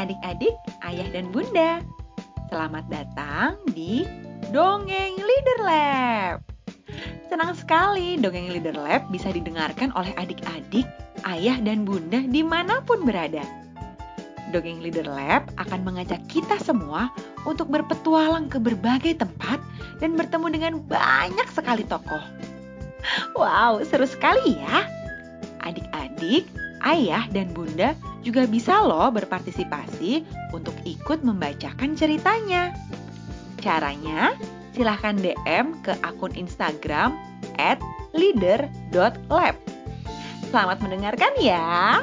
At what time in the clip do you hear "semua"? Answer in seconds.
16.64-17.12